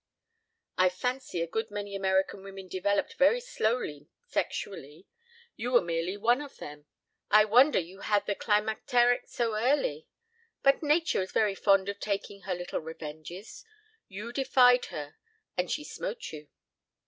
[0.79, 5.05] "I fancy a good many American women develop very slowly sexually.
[5.55, 6.87] You were merely one of them.
[7.29, 10.07] I wonder you had the climacteric so early.
[10.63, 13.63] But nature is very fond of taking her little revenges.
[14.07, 15.17] You defied her
[15.55, 16.47] and she smote you."